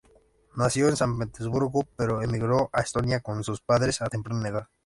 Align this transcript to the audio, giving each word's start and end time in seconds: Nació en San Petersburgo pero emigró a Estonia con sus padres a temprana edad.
Nació 0.55 0.89
en 0.89 0.95
San 0.95 1.15
Petersburgo 1.19 1.83
pero 1.95 2.23
emigró 2.23 2.71
a 2.73 2.81
Estonia 2.81 3.19
con 3.19 3.43
sus 3.43 3.61
padres 3.61 4.01
a 4.01 4.07
temprana 4.07 4.49
edad. 4.49 4.67